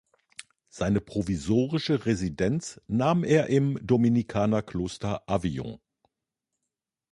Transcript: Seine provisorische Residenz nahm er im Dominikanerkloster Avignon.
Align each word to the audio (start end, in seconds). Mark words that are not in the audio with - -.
Seine 0.69 0.99
provisorische 0.99 2.07
Residenz 2.07 2.81
nahm 2.87 3.23
er 3.23 3.49
im 3.49 3.77
Dominikanerkloster 3.85 5.21
Avignon. 5.29 5.79